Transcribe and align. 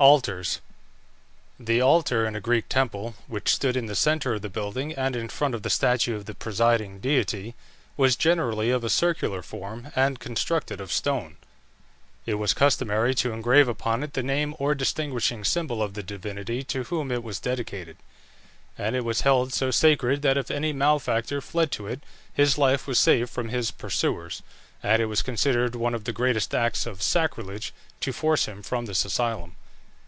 ALTARS. 0.00 0.60
The 1.58 1.80
altar 1.80 2.24
in 2.24 2.36
a 2.36 2.40
Greek 2.40 2.68
temple, 2.68 3.16
which 3.26 3.52
stood 3.52 3.76
in 3.76 3.86
the 3.86 3.96
centre 3.96 4.34
of 4.34 4.42
the 4.42 4.48
building 4.48 4.92
and 4.92 5.16
in 5.16 5.28
front 5.28 5.56
of 5.56 5.64
the 5.64 5.70
statue 5.70 6.14
of 6.14 6.26
the 6.26 6.36
presiding 6.36 7.00
deity, 7.00 7.56
was 7.96 8.14
generally 8.14 8.70
of 8.70 8.84
a 8.84 8.90
circular 8.90 9.42
form, 9.42 9.90
and 9.96 10.20
constructed 10.20 10.80
of 10.80 10.92
stone. 10.92 11.36
It 12.26 12.34
was 12.34 12.54
customary 12.54 13.12
to 13.16 13.32
engrave 13.32 13.66
upon 13.66 14.04
it 14.04 14.12
the 14.12 14.22
name 14.22 14.54
or 14.60 14.72
distinguishing 14.72 15.42
symbol 15.42 15.82
of 15.82 15.94
the 15.94 16.04
divinity 16.04 16.62
to 16.62 16.84
whom 16.84 17.10
it 17.10 17.24
was 17.24 17.40
dedicated; 17.40 17.96
and 18.78 18.94
it 18.94 19.04
was 19.04 19.22
held 19.22 19.52
so 19.52 19.72
sacred 19.72 20.22
that 20.22 20.38
if 20.38 20.48
any 20.48 20.72
malefactor 20.72 21.40
fled 21.40 21.72
to 21.72 21.88
it 21.88 21.98
his 22.32 22.56
life 22.56 22.86
was 22.86 23.00
safe 23.00 23.28
from 23.30 23.48
his 23.48 23.72
pursuers, 23.72 24.44
and 24.80 25.02
it 25.02 25.06
was 25.06 25.22
considered 25.22 25.74
one 25.74 25.92
of 25.92 26.04
the 26.04 26.12
greatest 26.12 26.54
acts 26.54 26.86
of 26.86 27.02
sacrilege 27.02 27.72
to 28.00 28.12
force 28.12 28.46
him 28.46 28.62
from 28.62 28.86
this 28.86 29.04
asylum. 29.04 29.56